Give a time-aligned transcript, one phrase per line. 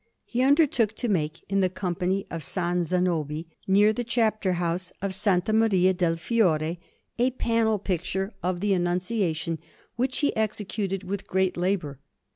[0.25, 2.55] He undertook to make, in the Company of S.
[2.87, 5.43] Zanobi, near the Chapter house of S.
[5.53, 6.79] Maria del Fiore,
[7.19, 9.59] a panel picture of the Annunciation,
[9.97, 11.99] which he executed with great labour.